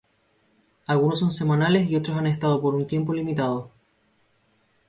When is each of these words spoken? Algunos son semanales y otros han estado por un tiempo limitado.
Algunos 0.87 1.19
son 1.19 1.31
semanales 1.31 1.87
y 1.87 1.95
otros 1.95 2.17
han 2.17 2.25
estado 2.25 2.59
por 2.59 2.73
un 2.73 2.87
tiempo 2.87 3.13
limitado. 3.13 3.69